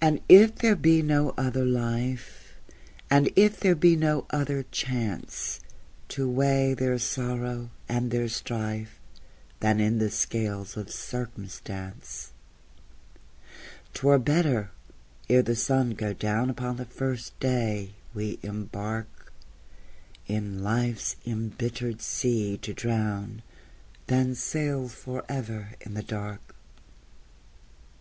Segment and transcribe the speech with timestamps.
[0.00, 2.54] And if there be no other life,
[3.10, 5.58] And if there be no other chance
[6.10, 9.00] To weigh their sorrow and their strife
[9.58, 12.34] Than in the scales of circumstance,
[13.94, 14.70] 'T were better,
[15.28, 19.32] ere the sun go down Upon the first day we embark,
[20.28, 23.42] In life's imbittered sea to drown,
[24.06, 26.54] Than sail forever in the dark.